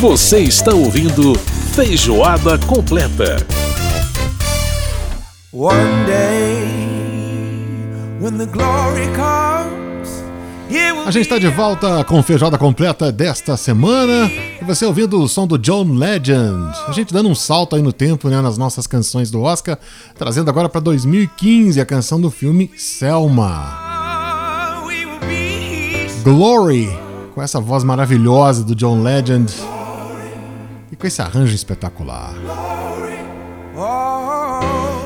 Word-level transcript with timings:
Você 0.00 0.38
está 0.38 0.72
ouvindo 0.72 1.34
Feijoada 1.74 2.56
Completa. 2.56 3.44
One 5.52 6.04
day, 6.06 6.62
when 8.20 8.38
the 8.38 8.46
glory 8.46 9.08
comes, 9.08 10.22
a 11.04 11.10
gente 11.10 11.24
está 11.24 11.36
de 11.36 11.48
volta 11.48 12.04
com 12.04 12.22
feijoada 12.22 12.56
completa 12.56 13.10
desta 13.10 13.56
semana 13.56 14.30
e 14.30 14.64
você 14.64 14.86
ouvindo 14.86 15.20
o 15.20 15.28
som 15.28 15.48
do 15.48 15.58
John 15.58 15.92
Legend. 15.94 16.78
A 16.86 16.92
gente 16.92 17.12
dando 17.12 17.28
um 17.28 17.34
salto 17.34 17.74
aí 17.74 17.82
no 17.82 17.92
tempo, 17.92 18.28
né, 18.28 18.40
nas 18.40 18.56
nossas 18.56 18.86
canções 18.86 19.32
do 19.32 19.42
Oscar, 19.42 19.76
trazendo 20.16 20.48
agora 20.48 20.68
para 20.68 20.80
2015 20.80 21.80
a 21.80 21.84
canção 21.84 22.20
do 22.20 22.30
filme 22.30 22.70
Selma. 22.76 23.80
Glory, 26.22 26.88
com 27.34 27.42
essa 27.42 27.58
voz 27.58 27.82
maravilhosa 27.82 28.62
do 28.62 28.76
John 28.76 29.02
Legend 29.02 29.52
e 30.90 30.96
com 30.96 31.06
esse 31.06 31.20
arranjo 31.20 31.54
espetacular. 31.54 32.34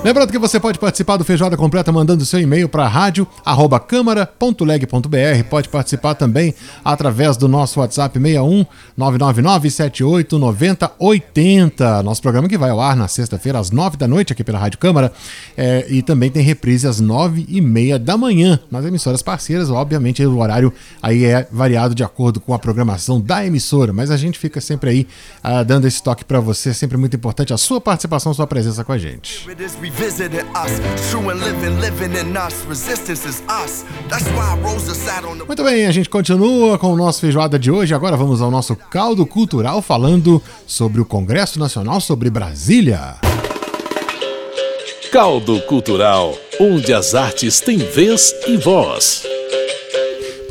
Lembrando 0.05 0.33
que 0.33 0.39
você 0.39 0.59
pode 0.59 0.81
participar 0.81 1.17
do 1.17 1.25
Feijoada 1.25 1.57
Completa 1.57 1.93
mandando 1.93 2.27
seu 2.27 2.41
e-mail 2.41 2.69
para 2.69 2.89
rádio@câmara.leg.br. 2.89 5.45
Pode 5.49 5.69
participar 5.69 6.15
também 6.15 6.53
através 6.85 7.37
do 7.37 7.47
nosso 7.47 7.79
WhatsApp 7.79 8.19
61 8.19 8.67
999 8.97 9.71
78 9.71 10.41
90 10.41 10.91
80. 10.99 12.03
Nosso 12.03 12.21
programa 12.21 12.49
que 12.49 12.59
vai 12.59 12.71
ao 12.71 12.81
ar 12.81 12.97
na 12.97 13.07
sexta-feira 13.07 13.61
às 13.61 13.71
9 13.71 13.97
da 13.97 14.09
noite 14.09 14.33
aqui 14.33 14.43
pela 14.43 14.59
Rádio 14.59 14.81
Câmara 14.81 15.13
é, 15.57 15.87
e 15.89 16.03
também 16.03 16.33
tem 16.33 16.43
reprise 16.43 16.89
às 16.89 16.99
9 16.99 17.47
e 17.49 17.61
meia 17.61 17.97
da 17.97 18.17
manhã 18.17 18.59
nas 18.73 18.85
emissoras 18.85 19.23
parceiras. 19.23 19.71
Obviamente 19.71 20.27
o 20.27 20.39
horário 20.39 20.73
aí 21.01 21.25
é 21.25 21.47
variado 21.49 21.95
de 21.95 22.03
acordo 22.03 22.41
com 22.41 22.53
a 22.53 22.59
programação 22.59 23.21
da 23.21 23.47
emissora, 23.47 23.93
mas 23.93 24.11
a 24.11 24.17
gente 24.17 24.37
fica 24.37 24.61
sempre 24.61 24.91
aí 24.91 25.07
uh, 25.45 25.65
dando 25.65 25.87
esse 25.87 26.03
toque 26.03 26.25
para 26.25 26.41
você, 26.41 26.75
sempre 26.75 26.97
muito 26.97 27.15
importante 27.15 27.53
a 27.53 27.57
sua 27.57 27.81
participação, 27.81 28.35
sua 28.35 28.49
presença 28.49 28.83
com 28.83 28.91
a 28.91 28.99
gente 28.99 29.47
revisited 29.93 30.45
us. 30.55 30.81
True 31.11 31.31
and 31.31 31.41
living, 31.41 31.81
living 31.81 32.15
in 32.17 32.37
us. 32.37 32.65
Resistance 32.67 33.27
is 33.27 33.43
us. 33.49 33.85
That's 34.09 34.27
why 34.31 34.59
Rosa 34.63 34.95
sat 34.95 35.25
on 35.25 35.39
the... 35.39 35.45
Muito 35.45 35.63
bem, 35.65 35.87
a 35.87 35.93
gente 35.93 36.09
continua 36.09 36.79
com 36.79 36.93
o 36.93 36.97
nosso 36.97 37.21
feijoada 37.21 37.59
de 37.59 37.71
hoje. 37.71 37.95
Agora 37.95 38.17
vamos 38.17 38.41
ao 38.41 38.51
nosso 38.51 38.77
caldo 38.77 39.27
cultural 39.27 39.83
falando 39.83 40.43
sobre 40.67 41.01
o 41.01 41.05
Congresso 41.05 41.59
Nacional 41.59 42.01
sobre 42.01 42.31
Brasília. 42.31 43.17
Caldo 45.11 45.61
Cultural, 45.63 46.35
onde 46.59 46.93
as 46.93 47.15
artes 47.15 47.61
têm 47.61 47.79
vez 47.79 48.35
e 48.47 48.57
voz. 48.57 49.32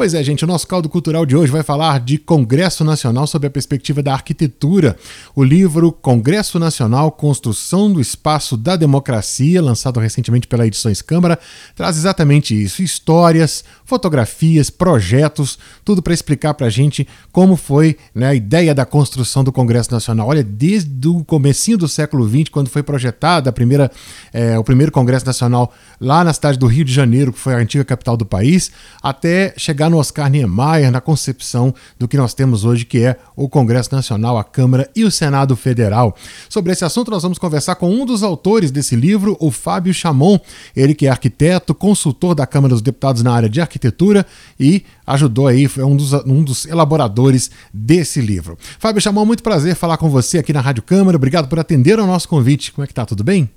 Pois 0.01 0.15
é, 0.15 0.23
gente, 0.23 0.43
o 0.43 0.47
nosso 0.47 0.65
caldo 0.65 0.89
cultural 0.89 1.27
de 1.27 1.35
hoje 1.35 1.51
vai 1.51 1.61
falar 1.61 1.99
de 1.99 2.17
Congresso 2.17 2.83
Nacional 2.83 3.27
sob 3.27 3.45
a 3.45 3.51
perspectiva 3.51 4.01
da 4.01 4.11
arquitetura. 4.13 4.97
O 5.35 5.43
livro 5.43 5.91
Congresso 5.91 6.57
Nacional 6.57 7.11
Construção 7.11 7.93
do 7.93 8.01
Espaço 8.01 8.57
da 8.57 8.75
Democracia, 8.75 9.61
lançado 9.61 9.99
recentemente 9.99 10.47
pela 10.47 10.65
Edições 10.65 11.03
Câmara, 11.03 11.37
traz 11.75 11.97
exatamente 11.97 12.59
isso: 12.59 12.81
histórias, 12.81 13.63
fotografias, 13.85 14.71
projetos, 14.71 15.59
tudo 15.85 16.01
para 16.01 16.15
explicar 16.15 16.55
para 16.55 16.65
a 16.65 16.71
gente 16.71 17.07
como 17.31 17.55
foi 17.55 17.95
né, 18.15 18.29
a 18.29 18.33
ideia 18.33 18.73
da 18.73 18.87
construção 18.87 19.43
do 19.43 19.51
Congresso 19.51 19.91
Nacional. 19.91 20.29
Olha, 20.29 20.43
desde 20.43 21.07
o 21.07 21.23
comecinho 21.23 21.77
do 21.77 21.87
século 21.87 22.27
XX, 22.27 22.49
quando 22.49 22.69
foi 22.69 22.81
projetada 22.81 23.51
a 23.51 23.53
primeira, 23.53 23.91
é, 24.33 24.57
o 24.57 24.63
primeiro 24.63 24.91
Congresso 24.91 25.27
Nacional 25.27 25.71
lá 25.99 26.23
na 26.23 26.33
cidade 26.33 26.57
do 26.57 26.65
Rio 26.65 26.83
de 26.83 26.91
Janeiro, 26.91 27.31
que 27.31 27.37
foi 27.37 27.53
a 27.53 27.57
antiga 27.57 27.85
capital 27.85 28.17
do 28.17 28.25
país, 28.25 28.71
até 29.03 29.53
chegar 29.57 29.90
no 29.91 29.97
Oscar 29.97 30.29
Niemeyer 30.29 30.91
na 30.91 30.99
concepção 30.99 31.73
do 31.99 32.07
que 32.07 32.17
nós 32.17 32.33
temos 32.33 32.65
hoje, 32.65 32.85
que 32.85 33.03
é 33.03 33.17
o 33.35 33.47
Congresso 33.47 33.93
Nacional, 33.93 34.37
a 34.37 34.43
Câmara 34.43 34.89
e 34.95 35.03
o 35.03 35.11
Senado 35.11 35.55
Federal. 35.55 36.15
Sobre 36.49 36.71
esse 36.71 36.83
assunto, 36.83 37.11
nós 37.11 37.21
vamos 37.21 37.37
conversar 37.37 37.75
com 37.75 37.91
um 37.91 38.05
dos 38.05 38.23
autores 38.23 38.71
desse 38.71 38.95
livro, 38.95 39.37
o 39.39 39.51
Fábio 39.51 39.93
Chamon, 39.93 40.39
ele 40.75 40.95
que 40.95 41.05
é 41.05 41.09
arquiteto, 41.09 41.75
consultor 41.75 42.33
da 42.33 42.47
Câmara 42.47 42.73
dos 42.73 42.81
Deputados 42.81 43.21
na 43.21 43.33
área 43.33 43.49
de 43.49 43.61
arquitetura 43.61 44.25
e 44.59 44.83
ajudou 45.05 45.47
aí, 45.47 45.69
é 45.77 45.85
um 45.85 45.95
dos, 45.95 46.13
um 46.25 46.43
dos 46.43 46.65
elaboradores 46.65 47.51
desse 47.73 48.21
livro. 48.21 48.57
Fábio 48.79 49.01
Chamon, 49.01 49.25
muito 49.25 49.43
prazer 49.43 49.75
falar 49.75 49.97
com 49.97 50.09
você 50.09 50.39
aqui 50.39 50.53
na 50.53 50.61
Rádio 50.61 50.81
Câmara. 50.83 51.17
Obrigado 51.17 51.47
por 51.47 51.59
atender 51.59 51.99
ao 51.99 52.07
nosso 52.07 52.27
convite. 52.27 52.71
Como 52.71 52.83
é 52.83 52.87
que 52.87 52.93
tá? 52.93 53.05
Tudo 53.05 53.23
bem? 53.23 53.49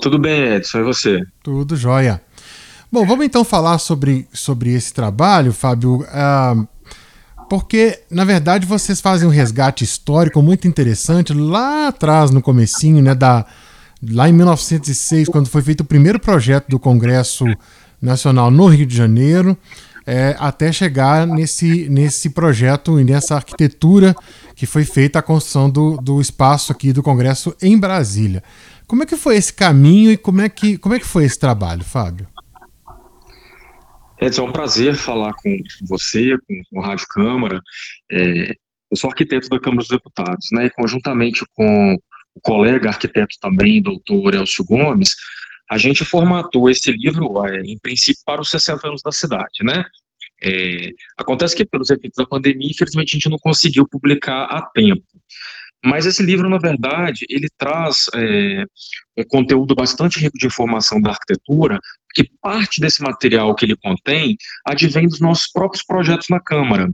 Tudo 0.00 0.18
bem, 0.18 0.54
Edson, 0.54 0.80
e 0.80 0.82
você? 0.82 1.20
Tudo 1.42 1.76
jóia. 1.76 2.20
Bom, 2.94 3.04
vamos 3.04 3.26
então 3.26 3.42
falar 3.42 3.78
sobre, 3.78 4.28
sobre 4.32 4.72
esse 4.72 4.94
trabalho, 4.94 5.52
Fábio. 5.52 6.02
Uh, 6.02 6.64
porque, 7.50 7.98
na 8.08 8.24
verdade, 8.24 8.64
vocês 8.66 9.00
fazem 9.00 9.26
um 9.26 9.32
resgate 9.32 9.82
histórico 9.82 10.40
muito 10.40 10.68
interessante 10.68 11.34
lá 11.34 11.88
atrás, 11.88 12.30
no 12.30 12.40
comecinho, 12.40 13.02
né, 13.02 13.12
da, 13.12 13.44
lá 14.00 14.28
em 14.28 14.32
1906, 14.32 15.28
quando 15.28 15.48
foi 15.48 15.60
feito 15.60 15.80
o 15.80 15.84
primeiro 15.84 16.20
projeto 16.20 16.68
do 16.68 16.78
Congresso 16.78 17.44
Nacional 18.00 18.48
no 18.48 18.68
Rio 18.68 18.86
de 18.86 18.96
Janeiro, 18.96 19.58
é, 20.06 20.36
até 20.38 20.70
chegar 20.70 21.26
nesse, 21.26 21.88
nesse 21.88 22.30
projeto 22.30 23.00
e 23.00 23.02
nessa 23.02 23.34
arquitetura 23.34 24.14
que 24.54 24.66
foi 24.66 24.84
feita 24.84 25.18
a 25.18 25.22
construção 25.22 25.68
do, 25.68 25.96
do 25.96 26.20
espaço 26.20 26.70
aqui 26.70 26.92
do 26.92 27.02
Congresso 27.02 27.56
em 27.60 27.76
Brasília. 27.76 28.40
Como 28.86 29.02
é 29.02 29.06
que 29.06 29.16
foi 29.16 29.34
esse 29.34 29.52
caminho 29.52 30.12
e 30.12 30.16
como 30.16 30.42
é 30.42 30.48
que, 30.48 30.78
como 30.78 30.94
é 30.94 31.00
que 31.00 31.06
foi 31.06 31.24
esse 31.24 31.40
trabalho, 31.40 31.82
Fábio? 31.82 32.28
Edson, 34.24 34.46
é 34.46 34.48
um 34.48 34.52
prazer 34.52 34.96
falar 34.96 35.34
com 35.34 35.56
você, 35.82 36.36
com, 36.70 36.80
a 36.80 36.86
Rádio 36.86 37.06
Câmara. 37.08 37.60
É, 38.10 38.52
eu 38.90 38.96
sou 38.96 39.10
arquiteto 39.10 39.48
da 39.48 39.60
Câmara 39.60 39.80
dos 39.80 39.88
Deputados, 39.88 40.46
né, 40.52 40.66
e 40.66 40.70
conjuntamente 40.70 41.44
com 41.54 41.94
o 42.34 42.40
colega 42.40 42.88
arquiteto 42.88 43.36
também, 43.40 43.82
doutor 43.82 44.34
Elcio 44.34 44.64
Gomes, 44.64 45.14
a 45.70 45.78
gente 45.78 46.04
formatou 46.04 46.68
esse 46.68 46.90
livro, 46.92 47.44
é, 47.46 47.60
em 47.60 47.78
princípio, 47.78 48.22
para 48.24 48.40
os 48.40 48.50
60 48.50 48.88
anos 48.88 49.02
da 49.02 49.12
cidade, 49.12 49.62
né? 49.62 49.84
É, 50.42 50.90
acontece 51.16 51.56
que, 51.56 51.64
pelos 51.64 51.90
efeitos 51.90 52.16
da 52.16 52.26
pandemia, 52.26 52.70
infelizmente, 52.70 53.14
a 53.14 53.16
gente 53.16 53.30
não 53.30 53.38
conseguiu 53.38 53.88
publicar 53.88 54.44
a 54.44 54.62
tempo. 54.74 55.04
Mas 55.84 56.06
esse 56.06 56.22
livro, 56.22 56.48
na 56.48 56.58
verdade, 56.58 57.26
ele 57.28 57.48
traz 57.58 58.06
é, 58.14 58.64
um 59.16 59.24
conteúdo 59.24 59.74
bastante 59.74 60.18
rico 60.18 60.38
de 60.38 60.46
informação 60.46 61.00
da 61.00 61.10
arquitetura, 61.10 61.78
que 62.14 62.28
parte 62.40 62.80
desse 62.80 63.02
material 63.02 63.54
que 63.54 63.64
ele 63.64 63.76
contém 63.76 64.36
advém 64.66 65.08
dos 65.08 65.20
nossos 65.20 65.50
próprios 65.50 65.84
projetos 65.84 66.28
na 66.30 66.40
Câmara. 66.40 66.92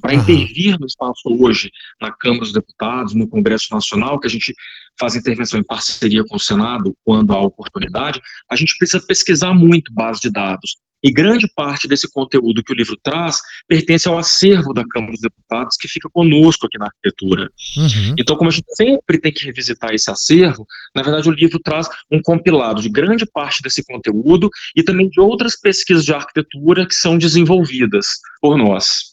Para 0.00 0.14
uhum. 0.14 0.20
intervir 0.20 0.78
no 0.78 0.86
espaço 0.86 1.22
hoje, 1.26 1.70
na 2.00 2.12
Câmara 2.12 2.42
dos 2.42 2.52
Deputados, 2.52 3.14
no 3.14 3.28
Congresso 3.28 3.72
Nacional, 3.72 4.20
que 4.20 4.28
a 4.28 4.30
gente 4.30 4.54
faz 4.98 5.16
intervenção 5.16 5.58
em 5.58 5.64
parceria 5.64 6.24
com 6.24 6.36
o 6.36 6.40
Senado 6.40 6.96
quando 7.04 7.32
há 7.32 7.40
oportunidade, 7.40 8.20
a 8.48 8.54
gente 8.54 8.76
precisa 8.78 9.04
pesquisar 9.04 9.52
muito 9.52 9.92
base 9.92 10.20
de 10.20 10.30
dados. 10.30 10.76
E 11.02 11.10
grande 11.10 11.48
parte 11.48 11.88
desse 11.88 12.10
conteúdo 12.10 12.62
que 12.62 12.72
o 12.72 12.76
livro 12.76 12.96
traz 13.02 13.38
pertence 13.66 14.08
ao 14.08 14.18
acervo 14.18 14.74
da 14.74 14.84
Câmara 14.86 15.12
dos 15.12 15.20
Deputados, 15.20 15.76
que 15.76 15.88
fica 15.88 16.08
conosco 16.10 16.66
aqui 16.66 16.78
na 16.78 16.86
arquitetura. 16.86 17.50
Uhum. 17.76 18.14
Então, 18.18 18.36
como 18.36 18.50
a 18.50 18.52
gente 18.52 18.66
sempre 18.74 19.18
tem 19.18 19.32
que 19.32 19.44
revisitar 19.44 19.94
esse 19.94 20.10
acervo, 20.10 20.66
na 20.94 21.02
verdade 21.02 21.28
o 21.28 21.32
livro 21.32 21.58
traz 21.58 21.88
um 22.10 22.20
compilado 22.20 22.82
de 22.82 22.88
grande 22.88 23.24
parte 23.26 23.62
desse 23.62 23.84
conteúdo 23.84 24.50
e 24.76 24.82
também 24.82 25.08
de 25.08 25.20
outras 25.20 25.58
pesquisas 25.58 26.04
de 26.04 26.12
arquitetura 26.12 26.86
que 26.86 26.94
são 26.94 27.16
desenvolvidas 27.16 28.06
por 28.40 28.56
nós. 28.56 29.10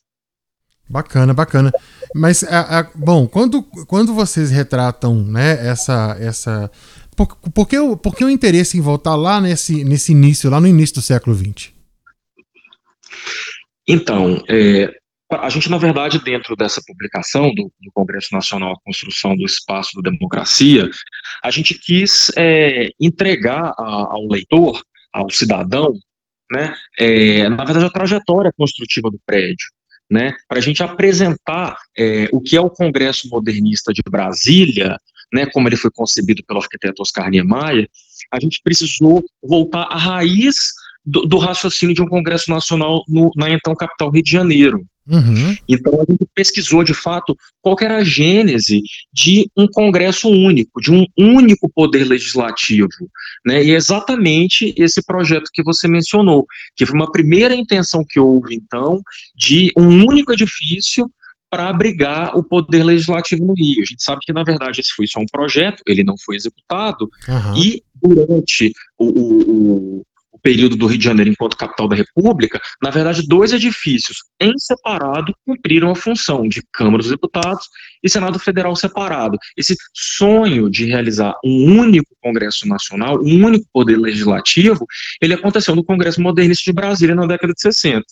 Bacana, 0.90 1.34
bacana. 1.34 1.72
Mas, 2.16 2.44
a, 2.44 2.80
a, 2.80 2.84
bom, 2.96 3.28
quando, 3.28 3.62
quando 3.62 4.14
vocês 4.14 4.50
retratam 4.50 5.22
né, 5.24 5.68
essa, 5.68 6.16
essa 6.20 6.72
por, 7.16 7.36
por, 7.36 7.68
que, 7.68 7.78
o, 7.78 7.98
por 7.98 8.16
que 8.16 8.24
o 8.24 8.30
interesse 8.30 8.78
em 8.78 8.82
voltar 8.82 9.16
lá 9.16 9.42
nesse, 9.42 9.84
nesse 9.84 10.12
início, 10.12 10.50
lá 10.50 10.62
no 10.62 10.68
início 10.68 10.96
do 10.96 11.02
século 11.02 11.36
XX? 11.36 11.77
Então, 13.88 14.44
é, 14.50 14.94
a 15.32 15.50
gente, 15.50 15.70
na 15.70 15.78
verdade, 15.78 16.24
dentro 16.24 16.56
dessa 16.56 16.82
publicação 16.86 17.54
do, 17.54 17.72
do, 17.82 17.92
Congresso 17.94 18.34
Nacional 18.34 18.74
a 18.74 18.86
Construção 18.86 19.36
do 19.36 19.46
Espaço 19.46 20.02
da 20.02 20.10
Democracia, 20.10 20.90
a 21.44 21.52
gente 21.52 21.74
quis 21.74 22.32
é, 22.38 22.90
entregar 23.00 23.74
a, 23.78 24.08
ao 24.12 24.28
leitor, 24.28 24.82
ao 25.14 25.30
cidadão, 25.30 25.94
né, 26.52 26.74
é, 26.98 27.50
na 27.50 27.66
verdade, 27.66 27.86
a 27.86 27.90
trajetória 27.90 28.54
construtiva 28.58 29.12
do 29.12 29.20
prédio, 29.26 29.68
né, 30.10 30.34
para 30.48 30.60
a 30.60 30.62
gente 30.62 30.82
apresentar 30.82 31.78
é, 31.98 32.30
o 32.32 32.40
que 32.40 32.56
é 32.56 32.62
o 32.62 32.70
Congresso 32.70 33.28
Modernista 33.30 33.92
de 33.92 34.02
Brasília, 34.10 34.98
né, 35.34 35.46
como 35.48 35.68
ele 35.68 35.76
foi 35.76 35.92
concebido 35.92 36.42
pelo 36.46 36.62
arquiteto 36.62 37.02
Oscar 37.02 37.30
Niemeyer, 37.30 37.90
a 38.32 38.40
gente 38.40 38.62
precisou 38.64 39.26
voltar 39.44 39.84
à 39.84 39.98
raiz 39.98 40.56
do, 41.08 41.22
do 41.22 41.38
raciocínio 41.38 41.96
de 41.96 42.02
um 42.02 42.08
Congresso 42.08 42.52
Nacional 42.52 43.04
no, 43.08 43.32
na 43.36 43.50
então 43.50 43.74
capital 43.74 44.12
Rio 44.12 44.22
de 44.22 44.32
Janeiro. 44.32 44.86
Uhum. 45.10 45.56
Então 45.70 45.94
a 46.02 46.12
gente 46.12 46.28
pesquisou 46.36 46.84
de 46.84 46.94
fato 46.94 47.34
qual 47.62 47.78
era 47.80 47.98
a 47.98 48.04
gênese 48.04 48.82
de 49.14 49.50
um 49.56 49.66
Congresso 49.66 50.28
único, 50.28 50.82
de 50.82 50.92
um 50.92 51.06
único 51.18 51.70
poder 51.70 52.04
legislativo, 52.04 52.90
né? 53.46 53.64
E 53.64 53.72
é 53.72 53.76
exatamente 53.76 54.74
esse 54.78 55.02
projeto 55.06 55.50
que 55.54 55.64
você 55.64 55.88
mencionou, 55.88 56.46
que 56.76 56.86
foi 56.86 56.94
uma 56.94 57.10
primeira 57.10 57.56
intenção 57.56 58.04
que 58.08 58.20
houve 58.20 58.54
então 58.54 59.02
de 59.34 59.72
um 59.78 60.06
único 60.06 60.34
edifício 60.34 61.10
para 61.50 61.70
abrigar 61.70 62.38
o 62.38 62.44
poder 62.44 62.84
legislativo 62.84 63.46
no 63.46 63.54
Rio. 63.54 63.82
A 63.82 63.86
gente 63.86 64.04
sabe 64.04 64.20
que, 64.24 64.34
na 64.34 64.44
verdade, 64.44 64.82
esse 64.82 64.94
foi 64.94 65.08
só 65.08 65.22
um 65.22 65.26
projeto, 65.32 65.82
ele 65.88 66.04
não 66.04 66.16
foi 66.18 66.36
executado, 66.36 67.10
uhum. 67.30 67.58
e 67.58 67.82
durante 67.96 68.74
o, 68.98 69.06
o, 69.06 70.00
o, 70.00 70.06
período 70.38 70.76
do 70.76 70.88
Rio 70.88 70.98
de 70.98 71.04
Janeiro 71.04 71.32
enquanto 71.32 71.58
capital 71.58 71.88
da 71.88 71.96
República, 71.96 72.60
na 72.82 72.90
verdade, 72.90 73.28
dois 73.28 73.54
edifícios 73.54 74.18
em 74.40 74.54
separado 74.58 75.34
cumpriram 75.46 75.92
a 75.92 75.96
função 75.96 76.48
de 76.48 76.62
Câmara 76.72 77.00
dos 77.00 77.10
Deputados 77.10 77.68
e 78.04 78.10
Senado 78.10 78.40
Federal 78.40 78.76
separado. 78.76 79.38
Esse 79.56 79.76
sonho 79.94 80.70
de 80.70 80.86
realizar 80.86 81.34
um 81.44 81.80
único 81.80 82.16
Congresso 82.22 82.68
Nacional, 82.68 83.20
um 83.22 83.46
único 83.46 83.66
poder 83.74 83.98
legislativo, 83.98 84.86
ele 85.22 85.34
aconteceu 85.34 85.76
no 85.76 85.84
Congresso 85.84 86.22
Modernista 86.22 86.64
de 86.66 86.74
Brasília 86.74 87.16
na 87.16 87.26
década 87.26 87.54
de 87.54 87.62
60. 87.62 88.04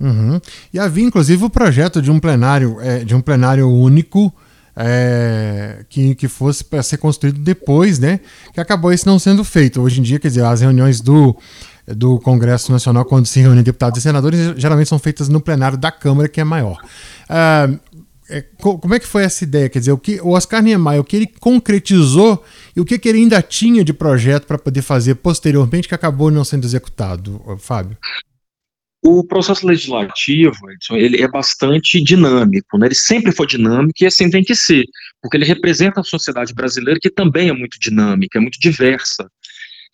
Uhum. 0.00 0.40
E 0.72 0.78
havia 0.78 1.04
inclusive 1.04 1.44
o 1.44 1.50
projeto 1.50 2.00
de 2.00 2.10
um 2.10 2.18
plenário, 2.18 2.80
é, 2.80 3.04
de 3.04 3.14
um 3.14 3.20
plenário 3.20 3.68
único 3.68 4.34
é, 4.76 5.84
que, 5.88 6.14
que 6.14 6.28
fosse 6.28 6.64
para 6.64 6.82
ser 6.82 6.98
construído 6.98 7.40
depois, 7.40 7.98
né? 7.98 8.20
Que 8.52 8.60
acabou 8.60 8.92
isso 8.92 9.06
não 9.06 9.18
sendo 9.18 9.44
feito. 9.44 9.80
Hoje 9.80 10.00
em 10.00 10.02
dia, 10.02 10.18
quer 10.18 10.28
dizer, 10.28 10.44
as 10.44 10.60
reuniões 10.60 11.00
do, 11.00 11.36
do 11.86 12.18
Congresso 12.20 12.72
Nacional, 12.72 13.04
quando 13.04 13.26
se 13.26 13.40
reúnem 13.40 13.62
deputados 13.62 13.98
e 13.98 14.02
senadores, 14.02 14.54
geralmente 14.56 14.88
são 14.88 14.98
feitas 14.98 15.28
no 15.28 15.40
plenário 15.40 15.78
da 15.78 15.90
Câmara, 15.90 16.28
que 16.28 16.40
é 16.40 16.44
maior. 16.44 16.78
Ah, 17.28 17.68
é, 18.30 18.44
como 18.58 18.94
é 18.94 19.00
que 19.00 19.06
foi 19.06 19.24
essa 19.24 19.42
ideia? 19.42 19.68
Quer 19.68 19.80
dizer, 19.80 19.92
o 19.92 19.98
que 19.98 20.20
o 20.20 20.30
Oscar 20.30 20.62
Niemeyer, 20.62 21.00
o 21.00 21.04
que 21.04 21.16
ele 21.16 21.26
concretizou 21.40 22.44
e 22.76 22.80
o 22.80 22.84
que, 22.84 22.96
que 22.96 23.08
ele 23.08 23.18
ainda 23.18 23.42
tinha 23.42 23.84
de 23.84 23.92
projeto 23.92 24.46
para 24.46 24.56
poder 24.56 24.82
fazer 24.82 25.16
posteriormente 25.16 25.88
que 25.88 25.94
acabou 25.94 26.30
não 26.30 26.44
sendo 26.44 26.64
executado, 26.64 27.42
Fábio? 27.58 27.98
O 29.02 29.24
processo 29.26 29.66
legislativo, 29.66 30.58
ele 30.92 31.22
é 31.22 31.28
bastante 31.28 32.02
dinâmico, 32.02 32.76
né? 32.76 32.86
ele 32.86 32.94
sempre 32.94 33.32
foi 33.32 33.46
dinâmico 33.46 34.02
e 34.02 34.06
assim 34.06 34.28
tem 34.28 34.44
que 34.44 34.54
ser, 34.54 34.84
porque 35.22 35.38
ele 35.38 35.46
representa 35.46 36.00
a 36.00 36.04
sociedade 36.04 36.52
brasileira 36.52 37.00
que 37.00 37.10
também 37.10 37.48
é 37.48 37.52
muito 37.52 37.78
dinâmica, 37.80 38.38
é 38.38 38.42
muito 38.42 38.60
diversa. 38.60 39.26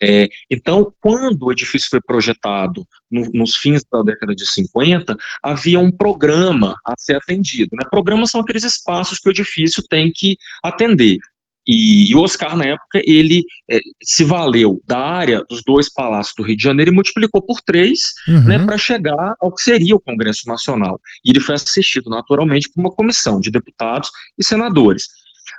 É, 0.01 0.27
então, 0.49 0.93
quando 1.01 1.43
o 1.43 1.51
edifício 1.51 1.89
foi 1.89 2.01
projetado 2.01 2.85
no, 3.09 3.29
nos 3.33 3.55
fins 3.55 3.83
da 3.91 4.03
década 4.03 4.35
de 4.35 4.45
50, 4.45 5.17
havia 5.41 5.79
um 5.79 5.91
programa 5.91 6.75
a 6.85 6.93
ser 6.97 7.15
atendido. 7.15 7.69
Né? 7.73 7.87
Programas 7.89 8.29
são 8.29 8.41
aqueles 8.41 8.63
espaços 8.63 9.19
que 9.19 9.29
o 9.29 9.31
edifício 9.31 9.83
tem 9.89 10.11
que 10.13 10.37
atender. 10.63 11.17
E, 11.67 12.11
e, 12.11 12.15
o 12.15 12.21
Oscar, 12.21 12.55
na 12.55 12.65
época, 12.65 13.01
ele 13.05 13.43
é, 13.69 13.79
se 14.01 14.23
valeu 14.23 14.81
da 14.87 14.97
área 14.97 15.43
dos 15.49 15.61
dois 15.63 15.91
palácios 15.91 16.33
do 16.37 16.43
Rio 16.43 16.55
de 16.55 16.63
Janeiro 16.63 16.91
e 16.91 16.93
multiplicou 16.93 17.41
por 17.41 17.61
três, 17.61 18.13
uhum. 18.27 18.43
né, 18.43 18.65
para 18.65 18.77
chegar 18.77 19.35
ao 19.39 19.53
que 19.53 19.61
seria 19.61 19.95
o 19.95 19.99
Congresso 19.99 20.47
Nacional. 20.47 20.99
E 21.25 21.31
ele 21.31 21.39
foi 21.39 21.55
assistido, 21.55 22.09
naturalmente, 22.09 22.69
por 22.69 22.79
uma 22.81 22.91
comissão 22.91 23.39
de 23.39 23.51
deputados 23.51 24.09
e 24.37 24.43
senadores. 24.43 25.07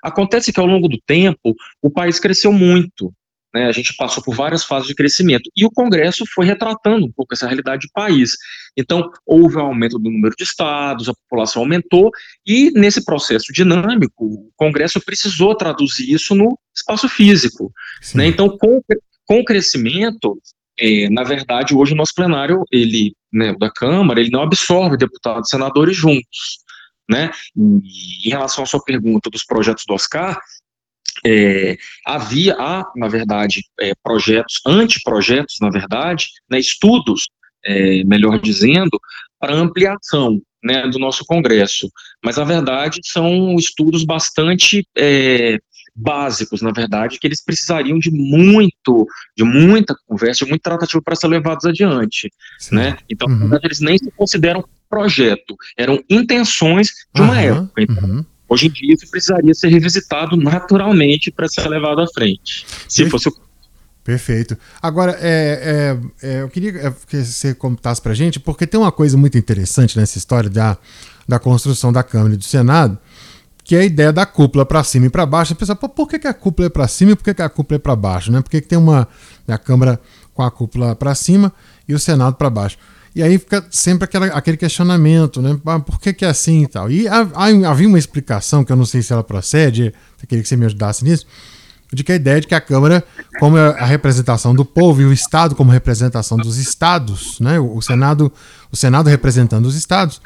Acontece 0.02 0.52
que, 0.52 0.60
ao 0.60 0.66
longo 0.66 0.88
do 0.88 0.98
tempo, 1.06 1.54
o 1.82 1.90
país 1.90 2.18
cresceu 2.18 2.52
muito, 2.52 3.12
né, 3.54 3.66
a 3.66 3.72
gente 3.72 3.94
passou 3.96 4.22
por 4.22 4.34
várias 4.34 4.64
fases 4.64 4.88
de 4.88 4.94
crescimento 4.94 5.50
e 5.56 5.64
o 5.64 5.70
Congresso 5.70 6.24
foi 6.34 6.44
retratando 6.44 7.06
um 7.06 7.12
pouco 7.12 7.34
essa 7.34 7.46
realidade 7.46 7.86
do 7.86 7.92
país. 7.92 8.32
Então, 8.76 9.10
houve 9.26 9.56
um 9.56 9.62
aumento 9.62 9.98
do 9.98 10.10
número 10.10 10.34
de 10.36 10.44
estados, 10.44 11.08
a 11.08 11.14
população 11.14 11.62
aumentou 11.62 12.10
e, 12.46 12.70
nesse 12.72 13.04
processo 13.04 13.52
dinâmico, 13.52 14.24
o 14.24 14.50
Congresso 14.56 15.00
precisou 15.00 15.54
traduzir 15.56 16.12
isso 16.12 16.34
no 16.34 16.58
espaço 16.76 17.08
físico. 17.08 17.72
Né? 18.14 18.26
Então, 18.26 18.56
com, 18.58 18.82
com 19.24 19.40
o 19.40 19.44
crescimento, 19.44 20.38
é, 20.78 21.08
na 21.08 21.24
verdade, 21.24 21.74
hoje 21.74 21.92
o 21.92 21.96
nosso 21.96 22.12
plenário, 22.14 22.62
ele, 22.70 23.14
né, 23.32 23.54
da 23.58 23.70
Câmara, 23.70 24.20
ele 24.20 24.30
não 24.30 24.42
absorve 24.42 24.96
deputados 24.96 25.48
e 25.48 25.50
senadores 25.50 25.96
juntos. 25.96 26.58
Né? 27.10 27.30
E, 27.56 28.28
em 28.28 28.30
relação 28.30 28.62
à 28.62 28.66
sua 28.66 28.82
pergunta 28.84 29.30
dos 29.30 29.44
projetos 29.44 29.84
do 29.86 29.94
Oscar, 29.94 30.38
é, 31.24 31.76
havia, 32.06 32.54
há, 32.58 32.84
na 32.96 33.08
verdade, 33.08 33.62
é, 33.80 33.92
projetos, 34.02 34.60
anteprojetos, 34.66 35.56
na 35.60 35.70
verdade, 35.70 36.26
né, 36.50 36.58
estudos, 36.58 37.26
é, 37.64 38.04
melhor 38.04 38.40
dizendo, 38.40 38.98
para 39.38 39.54
ampliação 39.54 40.40
né, 40.62 40.86
do 40.88 40.98
nosso 40.98 41.24
Congresso. 41.24 41.88
Mas, 42.24 42.36
na 42.36 42.44
verdade, 42.44 43.00
são 43.04 43.54
estudos 43.56 44.04
bastante 44.04 44.86
é, 44.96 45.58
básicos, 45.94 46.62
na 46.62 46.70
verdade, 46.70 47.18
que 47.18 47.26
eles 47.26 47.44
precisariam 47.44 47.98
de 47.98 48.10
muito, 48.10 49.06
de 49.36 49.44
muita 49.44 49.96
conversa, 50.06 50.44
de 50.44 50.50
muito 50.50 50.62
tratativo 50.62 51.02
para 51.02 51.16
ser 51.16 51.26
levados 51.26 51.64
adiante, 51.64 52.30
Sim. 52.58 52.76
né? 52.76 52.98
Então, 53.10 53.28
uhum. 53.28 53.34
na 53.34 53.40
verdade, 53.40 53.66
eles 53.66 53.80
nem 53.80 53.98
se 53.98 54.10
consideram 54.12 54.64
projeto, 54.88 55.56
eram 55.76 56.02
intenções 56.08 56.90
de 57.14 57.20
uma 57.20 57.34
uhum. 57.34 57.38
época. 57.38 57.82
Então, 57.82 58.08
uhum. 58.08 58.24
Hoje 58.48 58.66
em 58.66 58.70
dia, 58.70 58.94
isso 58.94 59.10
precisaria 59.10 59.52
ser 59.54 59.68
revisitado 59.68 60.36
naturalmente 60.36 61.30
para 61.30 61.48
ser 61.48 61.68
levado 61.68 62.00
à 62.00 62.06
frente, 62.06 62.64
se 62.88 63.02
Perfeito. 63.02 63.10
fosse 63.10 63.28
o 63.28 63.48
Perfeito. 64.08 64.56
Agora, 64.80 65.18
é, 65.20 65.98
é, 66.22 66.26
é, 66.26 66.40
eu 66.40 66.48
queria 66.48 66.70
é, 66.70 66.94
que 67.06 67.22
você 67.22 67.54
contasse 67.54 68.00
para 68.00 68.14
gente, 68.14 68.40
porque 68.40 68.66
tem 68.66 68.80
uma 68.80 68.90
coisa 68.90 69.18
muito 69.18 69.36
interessante 69.36 69.98
nessa 69.98 70.16
história 70.16 70.48
da, 70.48 70.78
da 71.28 71.38
construção 71.38 71.92
da 71.92 72.02
Câmara 72.02 72.32
e 72.32 72.38
do 72.38 72.44
Senado, 72.44 72.98
que 73.62 73.76
é 73.76 73.80
a 73.80 73.84
ideia 73.84 74.10
da 74.10 74.24
cúpula 74.24 74.64
para 74.64 74.82
cima 74.82 75.04
e 75.04 75.10
para 75.10 75.26
baixo. 75.26 75.52
A 75.52 75.56
pessoa, 75.56 75.76
pô, 75.76 75.90
por 75.90 76.08
que, 76.08 76.18
que 76.18 76.26
a 76.26 76.32
cúpula 76.32 76.68
é 76.68 76.70
para 76.70 76.88
cima 76.88 77.12
e 77.12 77.16
por 77.16 77.22
que, 77.22 77.34
que 77.34 77.42
a 77.42 77.50
cúpula 77.50 77.76
é 77.76 77.78
para 77.78 77.94
baixo? 77.94 78.32
Né? 78.32 78.40
Por 78.40 78.48
que, 78.48 78.62
que 78.62 78.66
tem 78.68 78.78
uma 78.78 79.06
a 79.46 79.58
Câmara 79.58 80.00
com 80.32 80.42
a 80.42 80.50
cúpula 80.50 80.96
para 80.96 81.14
cima 81.14 81.52
e 81.86 81.92
o 81.92 81.98
Senado 81.98 82.36
para 82.36 82.48
baixo? 82.48 82.78
E 83.14 83.22
aí 83.22 83.38
fica 83.38 83.64
sempre 83.70 84.04
aquela, 84.04 84.26
aquele 84.26 84.56
questionamento, 84.56 85.42
né? 85.42 85.58
Ah, 85.66 85.80
por 85.80 86.00
que, 86.00 86.12
que 86.12 86.24
é 86.24 86.28
assim 86.28 86.62
e 86.62 86.66
tal? 86.66 86.90
E 86.90 87.06
havia 87.08 87.88
uma 87.88 87.98
explicação, 87.98 88.64
que 88.64 88.70
eu 88.70 88.76
não 88.76 88.84
sei 88.84 89.02
se 89.02 89.12
ela 89.12 89.24
procede, 89.24 89.94
eu 90.22 90.28
queria 90.28 90.42
que 90.42 90.48
você 90.48 90.56
me 90.56 90.66
ajudasse 90.66 91.04
nisso, 91.04 91.26
de 91.92 92.04
que 92.04 92.12
a 92.12 92.16
ideia 92.16 92.40
de 92.40 92.46
que 92.46 92.54
a 92.54 92.60
Câmara, 92.60 93.02
como 93.38 93.56
é 93.56 93.80
a 93.80 93.86
representação 93.86 94.54
do 94.54 94.64
povo 94.64 95.00
e 95.00 95.04
o 95.04 95.12
Estado 95.12 95.54
como 95.54 95.70
representação 95.70 96.36
dos 96.36 96.58
Estados, 96.58 97.40
né? 97.40 97.58
o, 97.58 97.80
Senado, 97.80 98.32
o 98.70 98.76
Senado 98.76 99.08
representando 99.08 99.66
os 99.66 99.74
Estados, 99.74 100.20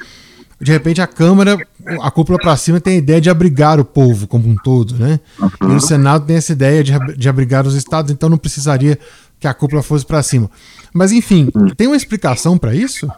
de 0.61 0.70
repente 0.70 1.00
a 1.00 1.06
Câmara, 1.08 1.58
a 2.02 2.11
cúpula 2.11 2.38
para 2.38 2.56
cima 2.56 2.81
tem 2.81 2.94
a 2.94 2.99
ideia 2.99 3.20
de 3.20 3.28
abrigar 3.28 3.81
o 3.81 3.85
povo 3.85 4.28
como 4.28 4.49
um 4.49 4.55
todo, 4.55 4.94
né? 4.96 5.19
E 5.61 5.67
o 5.67 5.81
Senado 5.81 6.25
tem 6.25 6.37
essa 6.37 6.52
ideia 6.52 6.85
de, 6.85 6.93
de 7.17 7.28
abrigar 7.28 7.67
os 7.67 7.75
Estados, 7.75 8.12
então 8.12 8.28
não 8.28 8.38
precisaria 8.38 8.96
que 9.43 9.49
a 9.49 9.55
cúpula 9.55 9.83
fosse 9.83 10.06
para 10.06 10.23
cima. 10.23 10.50
Mas 10.94 11.12
enfim, 11.12 11.50
hum. 11.55 11.67
tem 11.77 11.89
uma 11.89 11.97
explicação 11.97 12.56
para 12.56 12.75
isso? 12.75 13.11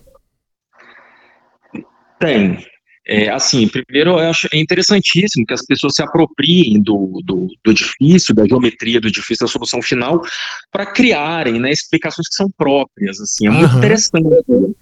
Tem. 2.18 2.58
É, 3.06 3.28
assim, 3.28 3.68
primeiro 3.68 4.12
eu 4.12 4.18
acho 4.18 4.48
é 4.50 4.58
interessantíssimo 4.58 5.44
que 5.44 5.52
as 5.52 5.62
pessoas 5.62 5.94
se 5.94 6.02
apropriem 6.02 6.82
do, 6.82 7.20
do, 7.22 7.48
do 7.62 7.70
edifício, 7.70 8.34
da 8.34 8.46
geometria 8.46 8.98
do 8.98 9.08
edifício, 9.08 9.44
da 9.44 9.52
solução 9.52 9.82
final, 9.82 10.22
para 10.72 10.86
criarem 10.86 11.60
né, 11.60 11.70
explicações 11.70 12.26
que 12.28 12.34
são 12.34 12.50
próprias. 12.56 13.20
Assim, 13.20 13.46
é 13.46 13.50
uhum. 13.50 13.58
muito 13.58 13.76
interessante, 13.76 14.24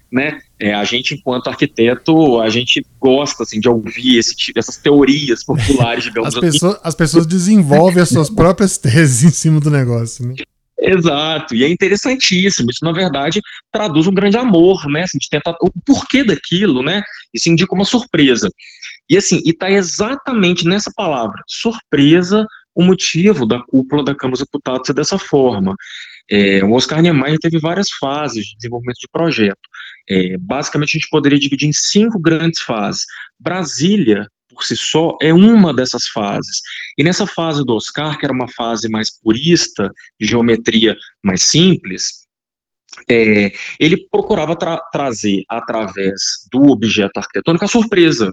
né? 0.09 0.39
É, 0.57 0.73
a 0.73 0.85
gente, 0.85 1.15
enquanto 1.15 1.49
arquiteto, 1.49 2.39
a 2.39 2.49
gente 2.49 2.85
gosta 2.97 3.43
assim, 3.43 3.59
de 3.59 3.67
ouvir 3.67 4.19
esse, 4.19 4.33
essas 4.55 4.77
teorias 4.77 5.43
populares, 5.43 6.05
digamos 6.07 6.29
as 6.29 6.35
assim. 6.35 6.51
Pessoas, 6.53 6.79
as 6.81 6.95
pessoas 6.95 7.27
desenvolvem 7.27 8.01
as 8.01 8.07
suas 8.07 8.29
próprias 8.29 8.77
teses 8.77 9.23
em 9.23 9.31
cima 9.31 9.59
do 9.59 9.69
negócio. 9.69 10.25
Né? 10.25 10.35
Exato, 10.85 11.55
e 11.55 11.63
é 11.63 11.69
interessantíssimo. 11.69 12.69
Isso, 12.69 12.83
na 12.83 12.91
verdade, 12.91 13.41
traduz 13.71 14.05
um 14.05 14.13
grande 14.13 14.37
amor, 14.37 14.85
né? 14.89 15.03
Assim, 15.03 15.17
de 15.17 15.29
tentar 15.29 15.55
o 15.61 15.71
porquê 15.85 16.25
daquilo, 16.25 16.83
né? 16.83 17.01
Isso 17.33 17.49
indica 17.49 17.73
uma 17.73 17.85
surpresa. 17.85 18.49
E 19.09 19.15
assim, 19.15 19.41
e 19.45 19.51
está 19.51 19.71
exatamente 19.71 20.67
nessa 20.67 20.91
palavra, 20.93 21.41
surpresa, 21.47 22.45
o 22.75 22.83
motivo 22.83 23.45
da 23.45 23.61
cúpula 23.61 24.03
da 24.03 24.15
Câmara 24.15 24.33
dos 24.37 24.45
Deputados 24.45 24.87
ser 24.87 24.93
dessa 24.93 25.17
forma. 25.17 25.73
É, 26.29 26.63
o 26.63 26.71
Oscar 26.73 27.01
Niemeyer 27.01 27.37
teve 27.39 27.59
várias 27.59 27.89
fases 27.99 28.45
de 28.45 28.55
desenvolvimento 28.57 28.99
de 28.99 29.07
projeto. 29.11 29.69
É, 30.09 30.37
basicamente, 30.37 30.97
a 30.97 30.99
gente 30.99 31.09
poderia 31.09 31.39
dividir 31.39 31.69
em 31.69 31.73
cinco 31.73 32.19
grandes 32.19 32.61
fases. 32.61 33.05
Brasília 33.39 34.27
por 34.53 34.63
si 34.63 34.75
só 34.75 35.17
é 35.21 35.33
uma 35.33 35.73
dessas 35.73 36.07
fases. 36.07 36.61
E 36.97 37.03
nessa 37.03 37.25
fase 37.25 37.63
do 37.65 37.75
Oscar, 37.75 38.17
que 38.17 38.25
era 38.25 38.33
uma 38.33 38.47
fase 38.47 38.89
mais 38.89 39.09
purista, 39.09 39.91
de 40.19 40.27
geometria 40.27 40.95
mais 41.23 41.43
simples, 41.43 42.23
é, 43.09 43.51
ele 43.79 44.07
procurava 44.09 44.55
tra 44.55 44.77
trazer, 44.91 45.43
através 45.49 46.21
do 46.51 46.69
objeto 46.69 47.17
arquitetônico, 47.17 47.65
a 47.65 47.67
surpresa. 47.67 48.31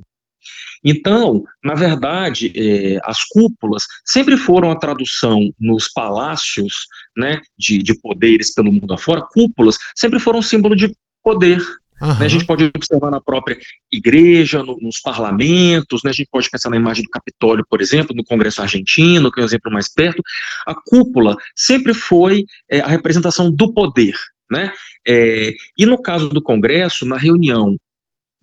Então, 0.84 1.44
na 1.62 1.74
verdade, 1.74 2.52
é, 2.56 2.98
as 3.04 3.22
cúpulas 3.24 3.84
sempre 4.04 4.36
foram 4.36 4.70
a 4.70 4.78
tradução 4.78 5.52
nos 5.58 5.88
palácios 5.88 6.86
né, 7.16 7.40
de, 7.58 7.82
de 7.82 7.98
poderes 8.00 8.54
pelo 8.54 8.72
mundo 8.72 8.94
afora, 8.94 9.26
cúpulas 9.32 9.76
sempre 9.94 10.18
foram 10.18 10.40
símbolo 10.40 10.74
de 10.74 10.94
poder, 11.22 11.60
Uhum. 12.00 12.18
Né, 12.18 12.24
a 12.24 12.28
gente 12.28 12.46
pode 12.46 12.64
observar 12.74 13.10
na 13.10 13.20
própria 13.20 13.58
igreja, 13.92 14.62
no, 14.62 14.78
nos 14.80 15.00
parlamentos, 15.00 16.02
né, 16.02 16.10
a 16.10 16.14
gente 16.14 16.28
pode 16.30 16.48
pensar 16.48 16.70
na 16.70 16.76
imagem 16.76 17.04
do 17.04 17.10
Capitólio, 17.10 17.64
por 17.68 17.80
exemplo, 17.80 18.14
no 18.16 18.24
Congresso 18.24 18.62
argentino, 18.62 19.30
que 19.30 19.40
é 19.40 19.42
um 19.42 19.46
exemplo 19.46 19.70
mais 19.70 19.92
perto. 19.92 20.22
A 20.66 20.74
cúpula 20.74 21.36
sempre 21.54 21.92
foi 21.92 22.44
é, 22.70 22.80
a 22.80 22.88
representação 22.88 23.50
do 23.50 23.72
poder. 23.72 24.14
Né? 24.50 24.72
É, 25.06 25.54
e 25.78 25.86
no 25.86 26.00
caso 26.00 26.28
do 26.28 26.42
Congresso, 26.42 27.06
na 27.06 27.16
reunião 27.16 27.76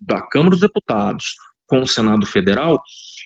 da 0.00 0.22
Câmara 0.22 0.50
dos 0.50 0.60
Deputados 0.60 1.34
com 1.66 1.82
o 1.82 1.86
Senado 1.86 2.24
Federal, 2.24 2.82